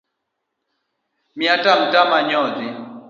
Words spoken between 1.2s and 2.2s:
Miya tam tam